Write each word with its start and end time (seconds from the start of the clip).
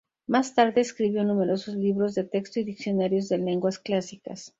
Más 0.25 0.55
tarde 0.55 0.81
escribió 0.81 1.23
numerosos 1.23 1.75
libros 1.75 2.15
de 2.15 2.23
texto 2.23 2.59
y 2.59 2.63
diccionarios 2.63 3.29
de 3.29 3.37
lenguas 3.37 3.77
clásicas. 3.77 4.49